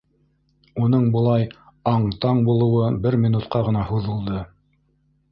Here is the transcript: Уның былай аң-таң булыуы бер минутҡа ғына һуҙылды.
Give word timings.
Уның 0.83 1.03
былай 1.15 1.43
аң-таң 1.91 2.41
булыуы 2.47 2.87
бер 3.03 3.17
минутҡа 3.27 3.61
ғына 3.69 3.83
һуҙылды. 3.91 4.41